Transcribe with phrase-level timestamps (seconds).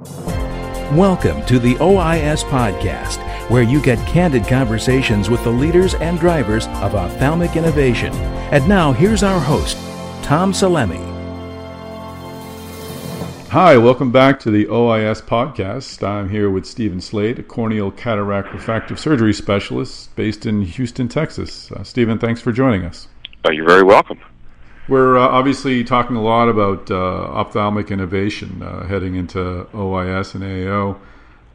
[0.00, 3.18] Welcome to the OIS Podcast,
[3.50, 8.10] where you get candid conversations with the leaders and drivers of ophthalmic innovation.
[8.50, 9.76] And now, here's our host,
[10.24, 11.06] Tom Salemi.
[13.50, 16.02] Hi, welcome back to the OIS podcast.
[16.02, 21.70] I'm here with Stephen Slade, a corneal cataract refractive surgery specialist based in Houston, Texas.
[21.72, 23.06] Uh, Stephen, thanks for joining us.
[23.44, 24.18] Uh, you're very welcome.
[24.90, 29.38] We're uh, obviously talking a lot about uh, ophthalmic innovation uh, heading into
[29.72, 30.98] OIS and AAO.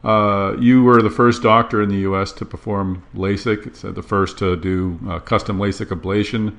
[0.02, 2.32] Uh, you were the first doctor in the U.S.
[2.32, 3.66] to perform LASIK.
[3.66, 6.56] It's the first to do custom LASIK ablation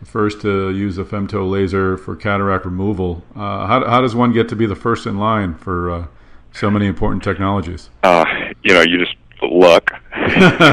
[0.00, 3.22] the first to use a femto laser for cataract removal.
[3.36, 6.06] Uh, how, how, does one get to be the first in line for uh,
[6.52, 7.90] so many important technologies?
[8.02, 8.24] Uh,
[8.62, 9.90] you know, you just luck.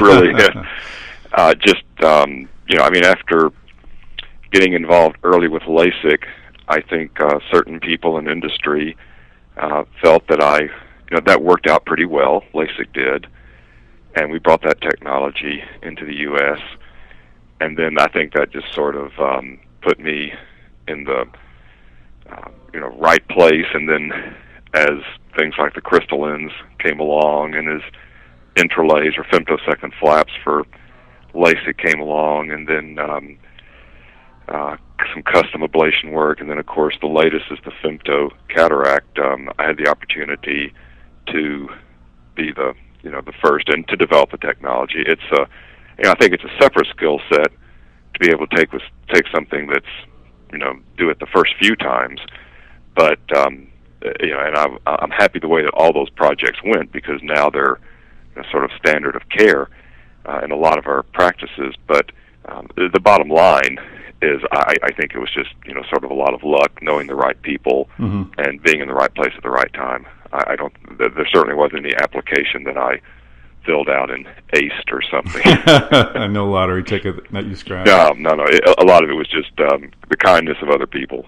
[0.02, 0.34] really,
[1.34, 3.52] uh, just um, you know, I mean, after
[4.52, 6.24] getting involved early with LASIK,
[6.68, 8.98] I think uh, certain people in industry
[9.58, 10.70] uh, felt that I, you
[11.12, 12.44] know, that worked out pretty well.
[12.54, 13.28] LASIK did,
[14.16, 16.60] and we brought that technology into the U.S
[17.60, 20.34] and then I think that just sort of um, put me
[20.88, 21.26] in the
[22.32, 23.66] uh, you know right place.
[23.74, 24.12] And then
[24.74, 25.00] as
[25.38, 27.82] things like the Crystalens came along, and as
[28.56, 30.64] IntraLase or femtosecond flaps for
[31.34, 33.38] LASIK came along, and then um,
[34.48, 34.78] uh,
[35.14, 39.20] some custom ablation work, and then of course the latest is the femto cataract.
[39.20, 40.74] Um, I had the opportunity
[41.28, 41.70] to
[42.36, 42.74] be the
[43.04, 45.04] you know the first and to develop the technology.
[45.06, 45.48] It's a
[45.98, 48.84] you know, I think it's a separate skill set to be able to take with
[49.14, 49.86] take something that's
[50.52, 52.20] you know do it the first few times,
[52.96, 53.68] but um,
[54.22, 57.50] you know, and I'm I'm happy the way that all those projects went because now
[57.50, 57.80] they're
[58.36, 59.70] a sort of standard of care
[60.26, 61.76] uh, in a lot of our practices.
[61.88, 62.12] But
[62.48, 63.78] um, the, bottom line
[64.22, 66.80] is, I, I think it was just you know sort of a lot of luck,
[66.82, 68.40] knowing the right people, mm-hmm.
[68.40, 70.06] and being in the right place at the right time.
[70.32, 70.74] I, I don't.
[70.98, 73.02] There, there certainly wasn't any application that I
[73.66, 75.44] filled out and aced or something.
[76.34, 77.88] no lottery ticket that you scratched.
[77.88, 78.46] No, no, no.
[78.46, 81.28] It, a lot of it was just um, the kindness of other people.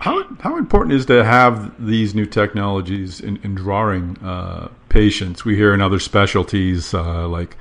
[0.00, 5.44] How how important is to have these new technologies in, in drawing uh, patients?
[5.44, 7.56] We hear in other specialties uh, like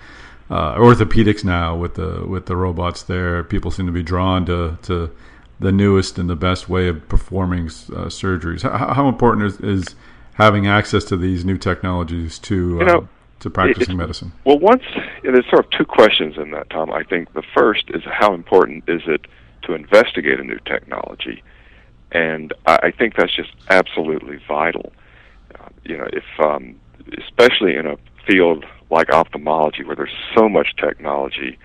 [0.50, 4.78] uh, orthopedics now with the with the robots there, people seem to be drawn to
[4.84, 5.12] to
[5.60, 8.62] the newest and the best way of performing uh, surgeries.
[8.62, 9.96] How, how important is, is,
[10.34, 13.06] having access to these new technologies to you know, uh,
[13.40, 14.34] to practicing medicine?
[14.44, 14.84] Well, once
[15.24, 16.92] there's sort of two questions in that, Tom.
[16.92, 19.26] I think the first is how important is it
[19.64, 21.42] to investigate a new technology,
[22.12, 24.92] and I, I think that's just absolutely vital.
[25.58, 26.76] Uh, you know, if um,
[27.18, 27.98] especially in a
[28.28, 31.58] field like ophthalmology where there's so much technology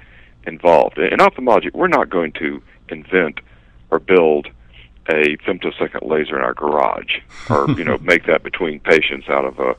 [0.44, 0.98] involved.
[0.98, 3.40] In ophthalmology, we're not going to invent
[3.90, 4.48] or build
[5.08, 7.18] a femtosecond laser in our garage,
[7.48, 9.74] or you know, make that between patients out of a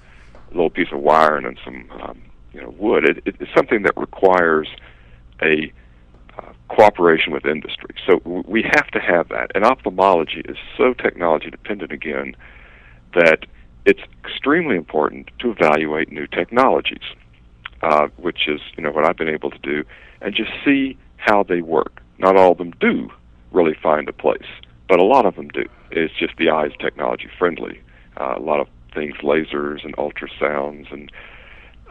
[0.49, 2.21] little piece of wire and some um,
[2.53, 3.05] you know wood.
[3.05, 4.67] It, it, it's something that requires
[5.41, 5.71] a
[6.37, 7.95] uh, cooperation with industry.
[8.07, 9.51] So w- we have to have that.
[9.55, 12.35] And ophthalmology is so technology dependent again
[13.13, 13.45] that
[13.85, 17.03] it's extremely important to evaluate new technologies,
[17.81, 19.83] uh, which is you know what I've been able to do,
[20.21, 22.01] and just see how they work.
[22.17, 23.09] Not all of them do
[23.51, 24.47] really find a place,
[24.87, 25.65] but a lot of them do.
[25.91, 27.81] It's just the eye is technology friendly.
[28.19, 31.11] Uh, a lot of things, lasers and ultrasounds, and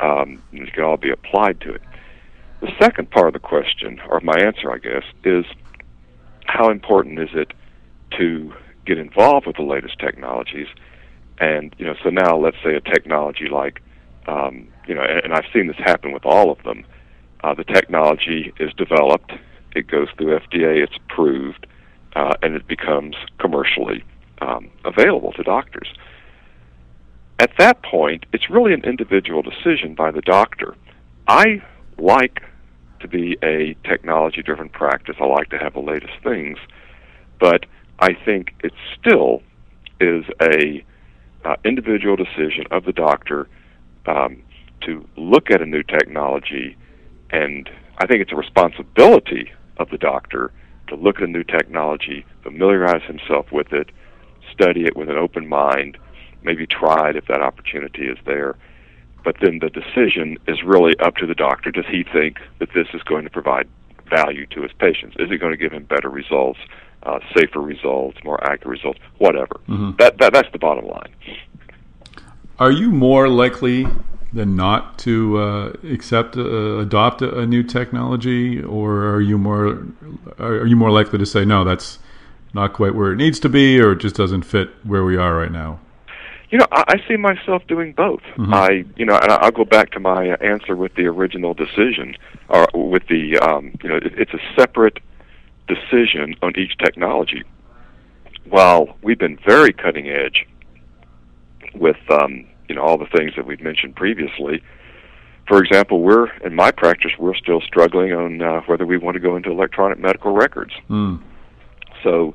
[0.00, 1.83] um, can all be applied to it.
[2.61, 5.45] The second part of the question, or my answer, I guess, is
[6.45, 7.53] how important is it
[8.19, 8.53] to
[8.87, 10.67] get involved with the latest technologies?
[11.41, 13.83] And you know, so now let's say a technology like,
[14.28, 16.84] um, you know, and, and I've seen this happen with all of them.
[17.43, 19.33] Uh, the technology is developed,
[19.75, 21.67] it goes through FDA, it's approved,
[22.15, 24.05] uh, and it becomes commercially
[24.43, 25.89] um, available to doctors.
[27.39, 30.77] At that point, it's really an individual decision by the doctor.
[31.27, 31.62] I
[31.97, 32.43] like
[33.00, 35.17] to be a technology driven practice.
[35.19, 36.59] I like to have the latest things,
[37.39, 37.65] but
[37.99, 39.43] I think it still
[40.00, 40.84] is a
[41.45, 43.49] uh, individual decision of the doctor
[44.06, 44.43] um,
[44.82, 46.76] to look at a new technology,
[47.31, 50.53] and I think it's a responsibility of the doctor
[50.88, 53.91] to look at a new technology, familiarize himself with it,
[54.53, 55.97] study it with an open mind,
[56.43, 58.56] maybe try it if that opportunity is there.
[59.23, 61.70] But then the decision is really up to the doctor.
[61.70, 63.69] Does he think that this is going to provide
[64.09, 65.17] value to his patients?
[65.19, 66.59] Is it going to give him better results,
[67.02, 69.61] uh, safer results, more accurate results, whatever?
[69.69, 69.93] Mm-hmm.
[69.99, 71.14] That, that that's the bottom line.
[72.58, 73.87] Are you more likely
[74.32, 79.87] than not to uh, accept, uh, adopt a, a, new technology, or are you more
[80.38, 81.64] are you more likely to say no?
[81.64, 81.99] That's
[82.55, 85.35] not quite where it needs to be, or it just doesn't fit where we are
[85.37, 85.81] right now.
[86.50, 88.23] You know, I, I see myself doing both.
[88.37, 88.52] Mhm.
[88.52, 92.17] I, you know, and I'll go back to my answer with the original decision,
[92.49, 94.99] or with the, um, you know, it, it's a separate
[95.75, 97.44] decision on each technology.
[98.49, 100.46] While we've been very cutting edge
[101.75, 104.62] with, um, you know, all the things that we've mentioned previously.
[105.46, 109.20] For example, we're in my practice, we're still struggling on uh, whether we want to
[109.20, 110.72] go into electronic medical records.
[110.88, 111.20] Mm.
[112.02, 112.34] So,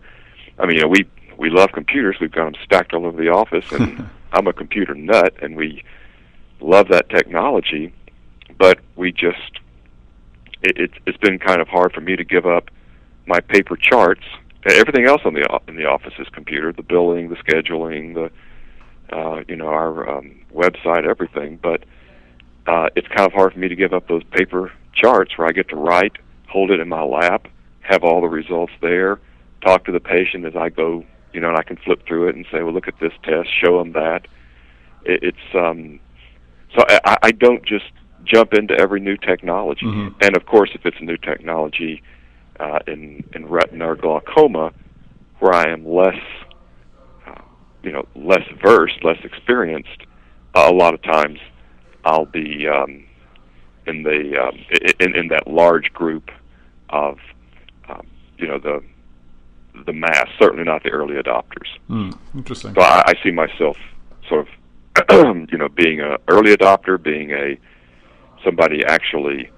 [0.60, 1.06] I mean, you know, we
[1.38, 2.18] we love computers.
[2.20, 5.84] We've got them stacked all over the office, and I'm a computer nut, and we
[6.60, 7.94] love that technology.
[8.58, 9.60] But we just
[10.62, 12.70] it, it's it's been kind of hard for me to give up
[13.26, 14.24] my paper charts.
[14.68, 19.44] Everything else on the in the office is computer: the billing, the scheduling, the uh,
[19.48, 21.60] you know our um, website, everything.
[21.62, 21.84] But
[22.68, 25.52] uh, it's kind of hard for me to give up those paper charts where I
[25.52, 26.14] get to write,
[26.48, 27.48] hold it in my lap,
[27.82, 29.20] have all the results there,
[29.64, 32.36] talk to the patient as I go, you know, and I can flip through it
[32.36, 34.28] and say, well, look at this test, show them that.
[35.04, 36.00] It, it's um,
[36.76, 37.86] so I, I don't just
[38.24, 40.16] jump into every new technology, Mhm.
[40.26, 42.02] and of course, if it's a new technology
[42.60, 44.72] uh, in in retina or glaucoma,
[45.40, 46.22] where I am less,
[47.28, 47.42] uh,
[47.84, 50.06] you know, less versed, less experienced,
[50.56, 51.40] uh, a lot of times
[52.06, 53.04] I'll be um,
[53.88, 54.58] in the um,
[55.00, 56.30] in in that large group
[56.90, 57.18] of
[57.90, 58.08] um,
[58.38, 58.84] you know the
[59.86, 60.28] the mass.
[60.40, 61.68] Certainly not the early adopters.
[61.90, 62.18] Mm.
[62.34, 62.74] Interesting.
[62.74, 63.78] So I, I see myself
[64.30, 67.58] sort of you know being a early adopter, being a
[68.44, 69.50] somebody actually.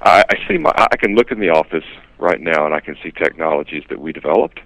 [0.00, 0.72] I, I see my.
[0.76, 1.84] I can look in the office
[2.18, 4.60] right now and I can see technologies that we developed.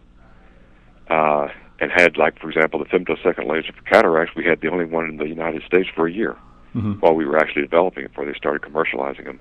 [1.09, 1.49] Uh,
[1.79, 4.35] and had like, for example, the femtosecond laser for cataracts.
[4.35, 6.37] We had the only one in the United States for a year
[6.75, 7.01] Mhm.
[7.01, 9.41] while we were actually developing it before they started commercializing them.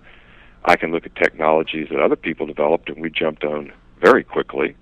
[0.65, 3.71] I can look at technologies that other people developed and we jumped on
[4.01, 4.75] very quickly.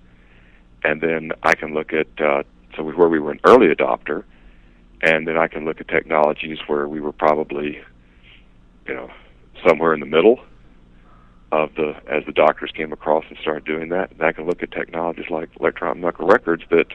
[0.84, 2.42] And then I can look at uh,
[2.76, 4.24] so where we were an early adopter,
[5.02, 7.80] and then I can look at technologies where we were probably,
[8.86, 9.10] you know,
[9.66, 10.40] somewhere in the middle
[11.52, 14.10] of the as the doctors came across and started doing that.
[14.12, 16.86] And I can look at technologies like electronic medical records that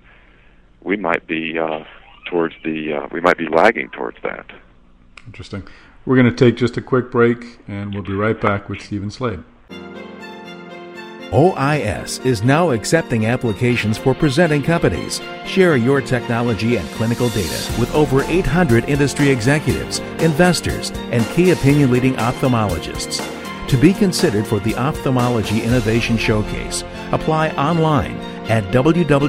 [0.82, 1.84] we might be uh,
[2.30, 4.46] towards the uh, we might be lagging towards that.
[5.26, 5.68] Interesting.
[6.06, 9.12] We're going to take just a quick break, and we'll be right back with Stephen
[9.12, 9.44] Slade.
[11.32, 15.22] OIS is now accepting applications for presenting companies.
[15.46, 21.92] Share your technology and clinical data with over 800 industry executives, investors, and key opinion
[21.92, 23.39] leading ophthalmologists.
[23.70, 28.18] To be considered for the Ophthalmology Innovation Showcase, apply online
[28.50, 29.20] at www.ois.net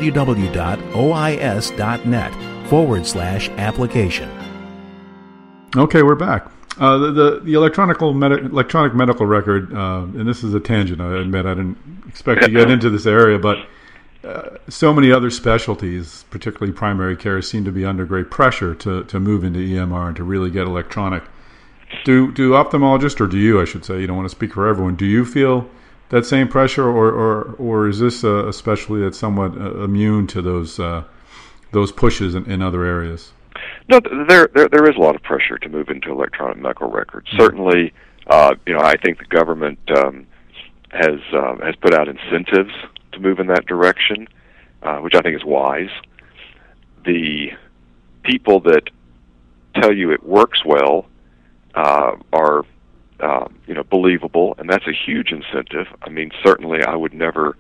[2.70, 4.30] forward slash application.
[5.76, 6.50] Okay, we're back.
[6.78, 11.02] Uh, the, the the electronic med- electronic medical record, uh, and this is a tangent.
[11.02, 11.76] I admit I didn't
[12.08, 13.58] expect to get into this area, but
[14.24, 19.04] uh, so many other specialties, particularly primary care, seem to be under great pressure to,
[19.04, 21.24] to move into EMR and to really get electronic.
[22.04, 24.66] Do do ophthalmologists, or do you, I should say, you don't want to speak for
[24.66, 24.96] everyone.
[24.96, 25.68] Do you feel
[26.08, 30.26] that same pressure, or or, or is this a, a specialty that's somewhat uh, immune
[30.28, 31.04] to those uh,
[31.72, 33.32] those pushes in, in other areas?
[33.88, 37.28] No, there, there there is a lot of pressure to move into electronic medical records.
[37.36, 37.92] Certainly,
[38.26, 40.26] uh, you know, I think the government um,
[40.90, 42.72] has um, has put out incentives
[43.12, 44.28] to move in that direction,
[44.82, 45.90] uh, which I think is wise.
[47.04, 47.52] The
[48.22, 48.90] people that
[49.74, 51.06] tell you it works well
[51.74, 52.64] uh, are
[53.20, 55.86] uh, you know believable, and that's a huge incentive.
[56.02, 57.56] I mean, certainly, I would never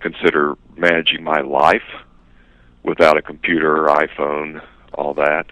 [0.00, 1.82] consider managing my life
[2.82, 4.62] without a computer iPhone,
[4.94, 5.46] all that.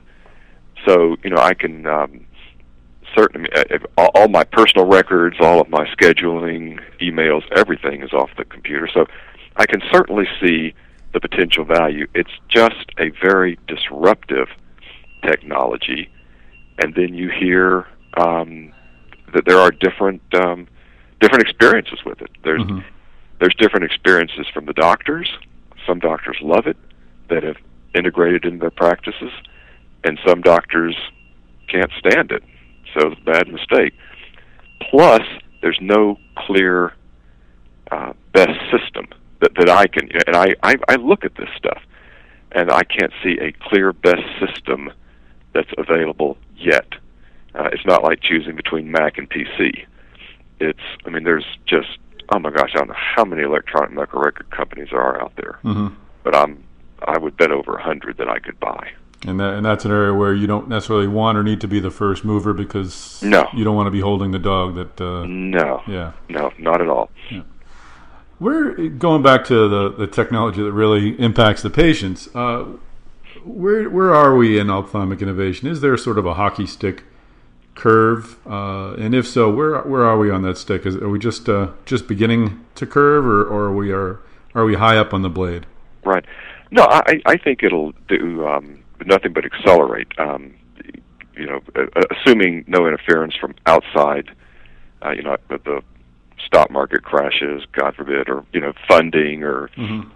[0.87, 2.27] So you know, I can um,
[3.17, 3.51] certainly
[3.97, 8.89] all my personal records, all of my scheduling, emails, everything is off the computer.
[8.93, 9.07] So
[9.57, 10.75] I can certainly see
[11.13, 12.07] the potential value.
[12.15, 14.49] It's just a very disruptive
[15.25, 16.11] technology,
[16.79, 18.73] and then you hear um,
[19.33, 20.67] that there are different um,
[21.21, 22.31] different experiences with it.
[22.43, 22.83] There's Mhm.
[23.41, 25.31] there's different experiences from the doctors.
[25.87, 26.77] Some doctors love it
[27.29, 27.57] that have
[27.95, 29.33] integrated into their practices,
[30.05, 30.97] and some doctors
[31.69, 32.43] can't stand it.
[32.93, 33.95] So it's a bad mistake.
[34.81, 35.23] Plus,
[35.63, 36.93] there's no clear
[37.91, 39.07] uh, best system
[39.41, 41.83] that, that I can, and I, I, I look at this stuff,
[42.53, 44.93] and I can't see a clear best system
[45.53, 46.87] that's available yet.
[47.55, 49.87] Uh, it's not like choosing between Mac and PC.
[50.61, 51.99] It's, I mean, there's just,
[52.35, 55.33] oh my gosh, I don't know how many electronic medical record companies there are out
[55.37, 55.89] there, hmm
[56.23, 56.65] but I'm,
[57.07, 58.91] I would bet over a hundred that I could buy.
[59.27, 61.81] And that, and that's an area where you don't necessarily want or need to be
[61.81, 63.47] the first mover because No.
[63.55, 66.13] you don't want to be holding the dog that uh, No, yeah.
[66.29, 67.11] no, not at all.
[68.41, 72.29] We're going back to the, the technology that really impacts the patients.
[72.35, 72.65] Uh,
[73.45, 75.69] where where are we in ophthalmic innovation?
[75.69, 77.05] Is there sort of a hockey stick
[77.75, 78.39] curve?
[78.47, 80.87] Uh, and if so, where where are we on that stick?
[80.87, 84.21] Is, are we just uh, just beginning to curve, or, or are we are
[84.55, 85.67] are we high up on the blade?
[86.05, 86.25] Right.
[86.71, 90.09] No, I I think it'll do um, nothing but accelerate.
[90.19, 90.55] Um,
[91.37, 91.61] you know,
[92.11, 94.31] assuming no interference from outside.
[95.05, 95.83] Uh, you know, the
[96.47, 100.09] stock market crashes, God forbid, or you know, funding or mm-hmm.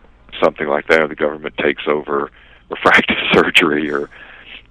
[0.42, 2.30] something like that, or the government takes over
[2.70, 4.10] refractive surgery or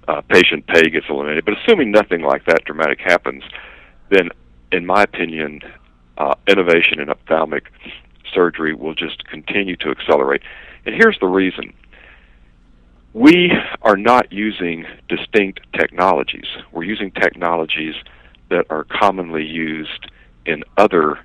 [0.08, 1.44] uh, patient pay gets eliminated.
[1.44, 3.42] But assuming nothing like that dramatic happens,
[4.10, 4.30] then,
[4.72, 5.60] in my opinion,
[6.16, 7.70] uh, innovation in ophthalmic
[8.32, 10.42] surgery will just continue to accelerate.
[10.86, 11.72] And here's the reason.
[13.14, 13.52] We
[13.82, 16.46] are not using distinct technologies.
[16.72, 17.94] We're using technologies
[18.50, 20.10] that are commonly used
[20.46, 21.18] in other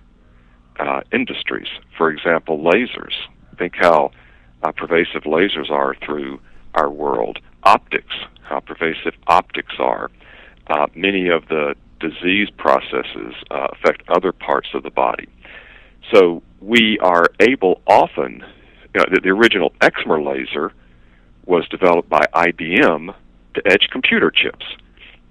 [0.79, 1.67] uh, industries.
[1.97, 3.13] For example, lasers.
[3.57, 4.11] Think how
[4.63, 6.39] uh, pervasive lasers are through
[6.75, 7.39] our world.
[7.63, 8.13] Optics,
[8.43, 10.11] how pervasive optics are.
[10.67, 15.27] Uh, many of the disease processes uh, affect other parts of the body.
[16.11, 18.43] So we are able often,
[18.93, 20.73] you know, the, the original excimer laser
[21.45, 23.13] was developed by IBM
[23.55, 24.65] to etch computer chips.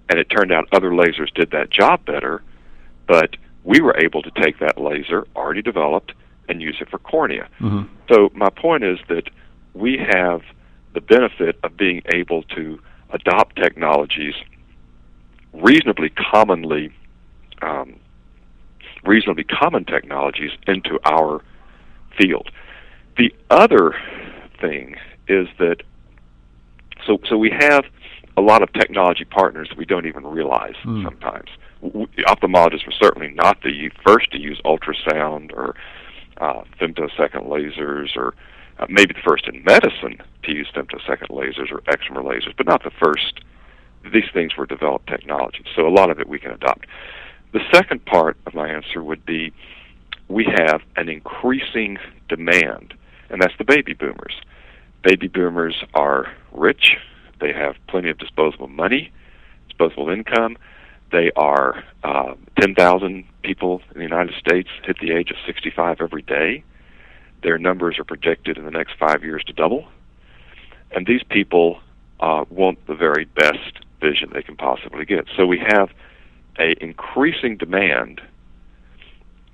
[0.09, 2.43] And it turned out other lasers did that job better,
[3.07, 6.13] but we were able to take that laser already developed
[6.49, 7.49] and use it for cornea.
[7.61, 7.83] Mm-hmm.
[8.13, 9.31] So my point is that
[9.75, 10.43] we have
[10.95, 12.79] the benefit of being able to
[13.11, 14.35] adopt technologies
[15.53, 16.93] reasonably commonly
[17.61, 17.95] um,
[19.05, 21.43] reasonably common technologies into our
[22.19, 22.51] field.
[23.17, 23.95] The other
[24.61, 24.97] thing
[25.29, 25.83] is that
[27.07, 27.85] so so we have
[28.37, 31.05] a lot of technology partners we don't even realize mm.
[31.05, 31.49] sometimes.
[31.81, 35.75] We, ophthalmologists were certainly not the first to use ultrasound or
[36.39, 38.35] uh, femtosecond lasers, or
[38.79, 42.83] uh, maybe the first in medicine to use femtosecond lasers or excimer lasers, but not
[42.85, 43.41] the first.
[44.13, 46.87] These things were developed technologies, so a lot of it we can adopt.
[47.53, 49.53] The second part of my answer would be
[50.29, 52.95] we have an increasing demand,
[53.31, 54.35] and that's the baby boomers.
[55.03, 56.97] Baby boomers are rich,
[57.43, 59.13] they have plenty of disposable money,
[59.69, 60.57] disposable income.
[61.11, 66.23] They are uh, 10,000 people in the United States hit the age of 65 every
[66.23, 66.63] day.
[67.43, 69.89] Their numbers are projected in the next five years to double.
[70.95, 71.81] And these people
[72.21, 75.27] uh, want the very best vision they can possibly get.
[75.37, 75.91] So we have
[76.59, 78.21] a increasing demand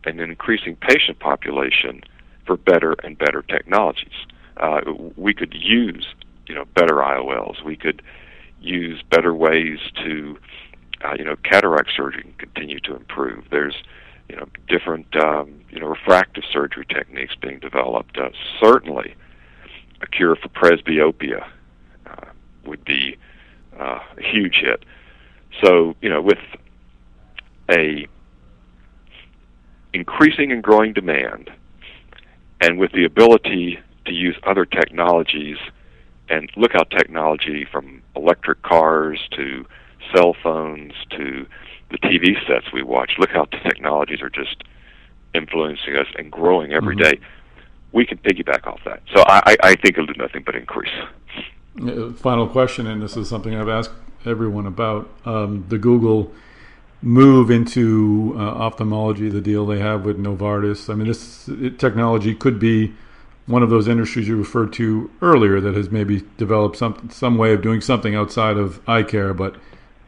[0.04, 2.02] and an increasing patient population
[2.46, 4.26] for better and better technologies.
[4.56, 4.80] Uh,
[5.16, 6.06] we could use,
[6.48, 7.62] you know, better IOLs.
[7.64, 8.02] We could
[8.60, 10.38] use better ways to,
[11.04, 13.44] uh, you know, cataract surgery can continue to improve.
[13.50, 13.76] There's,
[14.28, 18.18] you know, different, um, you know, refractive surgery techniques being developed.
[18.18, 18.30] Uh,
[18.60, 19.14] certainly,
[20.00, 21.46] a cure for presbyopia
[22.06, 22.26] uh,
[22.64, 23.16] would be
[23.78, 24.84] uh, a huge hit.
[25.62, 26.38] So, you know, with
[27.70, 28.06] a
[29.92, 31.50] increasing and growing demand,
[32.60, 35.58] and with the ability to use other technologies,
[36.28, 39.64] and look how technology from electric cars to
[40.14, 41.46] cell phones to
[41.90, 44.62] the TV sets we watch, look how the technologies are just
[45.34, 47.14] influencing us and growing every mm-hmm.
[47.14, 47.20] day.
[47.98, 49.00] We can piggyback off that.
[49.12, 50.96] So I, I think it'll do nothing but increase.
[52.28, 53.90] Final question, and this is something I've asked
[54.24, 56.20] everyone about um, the Google
[57.02, 60.88] move into uh, ophthalmology, the deal they have with Novartis.
[60.88, 62.94] I mean, this it, technology could be
[63.46, 67.52] one of those industries you referred to earlier that has maybe developed some some way
[67.52, 69.56] of doing something outside of eye care, but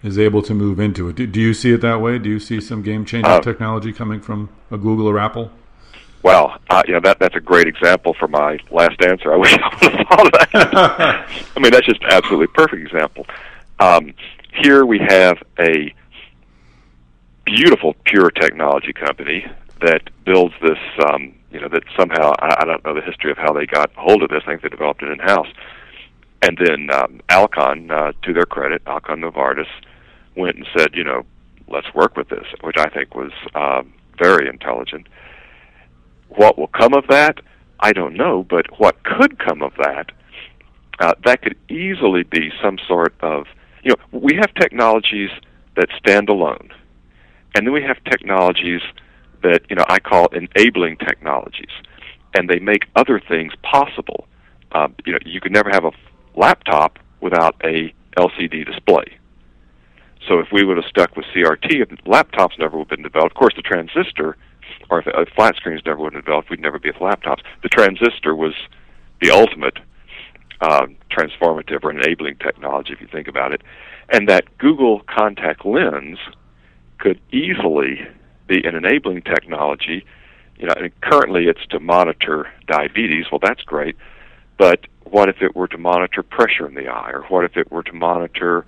[0.02, 1.16] is able to move into it.
[1.16, 2.18] Do, do you see it that way?
[2.18, 5.50] Do you see some game changing uh, technology coming from a Google or Apple?
[6.23, 9.33] Well, uh, yeah, that that's a great example for my last answer.
[9.33, 11.29] I wish I would have thought of that.
[11.57, 13.27] I mean, that's just absolutely perfect example.
[13.79, 14.12] Um,
[14.62, 15.95] here we have a
[17.45, 19.47] beautiful pure technology company
[19.81, 20.79] that builds this.
[21.09, 23.93] Um, you know that somehow I, I don't know the history of how they got
[23.95, 24.43] hold of this.
[24.47, 25.49] I think they developed it in house.
[26.43, 29.67] And then um, Alcon, uh, to their credit, Alcon Novartis
[30.37, 31.25] went and said, you know,
[31.69, 33.83] let's work with this, which I think was uh,
[34.19, 35.07] very intelligent.
[36.30, 37.38] What will come of that?
[37.80, 40.12] I don't know, but what could come of that?
[40.99, 43.46] Uh, that could easily be some sort of,
[43.82, 45.30] you know, we have technologies
[45.76, 46.70] that stand alone
[47.54, 48.80] and then we have technologies
[49.42, 51.70] that you know I call enabling technologies,
[52.34, 54.26] and they make other things possible.
[54.72, 55.92] Uh, you know, you could never have a
[56.37, 59.04] laptop without a LCD display.
[60.28, 63.32] So if we would have stuck with CRT, if laptops never would have been developed.
[63.32, 64.37] Of course, the transistor,
[64.88, 67.42] or if, if flat screens never would have developed, we'd never be with laptops.
[67.62, 68.54] The transistor was
[69.20, 69.78] the ultimate
[70.60, 73.62] uh, transformative or enabling technology, if you think about it,
[74.10, 76.18] and that Google Contact Lens
[76.99, 78.06] could easily
[78.46, 80.04] be an enabling technology.
[80.58, 83.26] You know, and currently it's to monitor diabetes.
[83.32, 83.96] Well, that's great,
[84.58, 87.72] but what if it were to monitor pressure in the eye, or what if it
[87.72, 88.66] were to monitor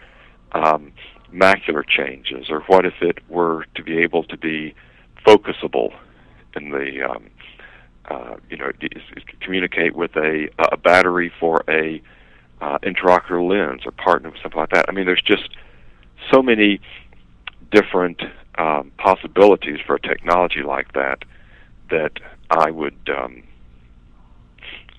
[0.52, 0.92] um,
[1.32, 4.74] macular changes, or what if it were to be able to be
[5.26, 5.94] focusable
[6.56, 7.30] in the um,
[8.10, 8.70] uh, you know
[9.40, 12.02] communicate with a a battery for a
[12.60, 14.86] uh, intraocular lens or partner with something like that.
[14.88, 15.48] I mean, there's just
[16.30, 16.80] so many
[17.72, 18.22] different
[18.56, 21.24] um, possibilities for a technology like that
[21.90, 22.12] that
[22.50, 22.96] I would.
[23.08, 23.42] Um,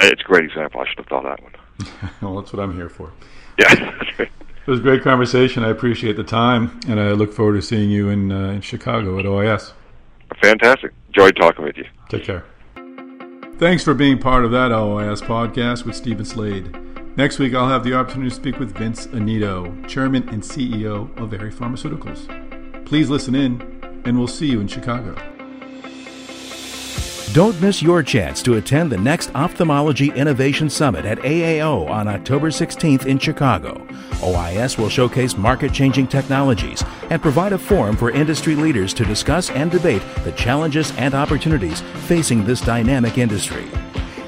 [0.02, 0.82] it's a great example.
[0.82, 2.12] I should have thought of that one.
[2.22, 3.12] well, that's what I'm here for.
[3.58, 4.00] Yeah.
[4.66, 5.66] It was a great conversation.
[5.66, 9.20] I appreciate the time, and I look forward to seeing you in, uh, in Chicago
[9.20, 9.74] at OIS.
[10.42, 10.94] Fantastic.
[11.08, 11.86] Enjoyed talking with you.
[12.10, 12.46] Take care.
[13.58, 16.76] Thanks for being part of that OIS podcast with Stephen Slade.
[17.16, 21.34] Next week, I'll have the opportunity to speak with Vince Anido, Chairman and CEO of
[21.34, 22.86] Aerie Pharmaceuticals.
[22.86, 23.62] Please listen in,
[24.06, 25.16] and we'll see you in Chicago.
[27.34, 32.52] Don't miss your chance to attend the next Ophthalmology Innovation Summit at AAO on October
[32.52, 33.84] 16th in Chicago.
[34.22, 39.50] OIS will showcase market changing technologies and provide a forum for industry leaders to discuss
[39.50, 43.66] and debate the challenges and opportunities facing this dynamic industry.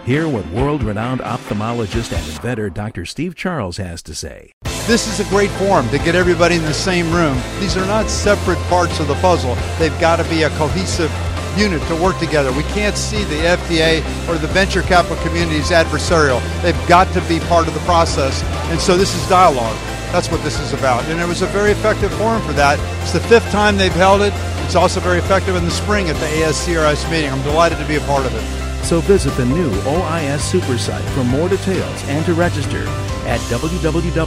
[0.03, 3.05] Hear what world renowned ophthalmologist and inventor Dr.
[3.05, 4.51] Steve Charles has to say.
[4.87, 7.39] This is a great forum to get everybody in the same room.
[7.59, 11.11] These are not separate parts of the puzzle, they've got to be a cohesive
[11.57, 12.51] unit to work together.
[12.51, 16.41] We can't see the FDA or the venture capital community as adversarial.
[16.61, 18.43] They've got to be part of the process.
[18.71, 19.77] And so this is dialogue.
[20.11, 21.03] That's what this is about.
[21.05, 22.79] And it was a very effective forum for that.
[23.01, 24.33] It's the fifth time they've held it.
[24.65, 27.29] It's also very effective in the spring at the ASCRS meeting.
[27.29, 28.43] I'm delighted to be a part of it.
[28.85, 32.85] So visit the new OIS Super site for more details and to register
[33.25, 34.25] at www.ois.net.